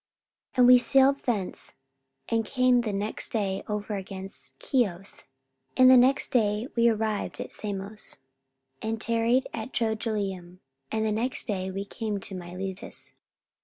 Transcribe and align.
44:020:015 0.55 0.57
And 0.57 0.67
we 0.67 0.77
sailed 0.79 1.17
thence, 1.25 1.73
and 2.27 2.43
came 2.43 2.81
the 2.81 2.91
next 2.91 3.31
day 3.31 3.61
over 3.67 3.93
against 3.95 4.55
Chios; 4.59 5.25
and 5.77 5.91
the 5.91 5.97
next 5.97 6.29
day 6.29 6.65
we 6.75 6.89
arrived 6.89 7.39
at 7.39 7.53
Samos, 7.53 8.17
and 8.81 8.99
tarried 8.99 9.45
at 9.53 9.73
Trogyllium; 9.73 10.57
and 10.91 11.05
the 11.05 11.11
next 11.11 11.45
day 11.45 11.69
we 11.69 11.85
came 11.85 12.19
to 12.19 12.33
Miletus. 12.33 13.13